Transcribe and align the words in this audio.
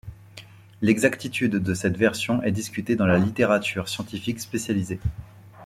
L'exactitude 0.81 1.57
de 1.57 1.73
cette 1.75 1.95
version 1.95 2.41
est 2.41 2.49
discutée 2.51 2.95
dans 2.95 3.05
la 3.05 3.19
littérature 3.19 3.87
scientifique 3.87 4.39
spécialisée. 4.39 4.99